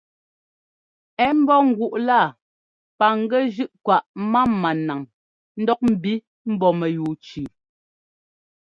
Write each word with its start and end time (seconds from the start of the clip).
Ɛ́ 1.25 1.31
ḿbɔ́ 1.39 1.59
ŋguꞌ 1.69 1.93
laa 2.07 2.27
paŋgɛ́ 2.99 3.41
zʉ́ꞌ 3.55 3.77
kwaꞌ 3.85 4.05
mámá 4.31 4.69
naŋ 4.87 4.99
ńdɔk 5.61 5.79
ḿbi 5.93 6.13
mbɔ́ 6.51 6.71
mɛyúu 6.79 7.13
tsʉʉ. 7.25 7.43